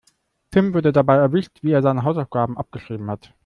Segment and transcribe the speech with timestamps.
[0.49, 3.35] Tim wurde dabei erwischt, wie er seine Hausaufgaben abgeschrieben hat.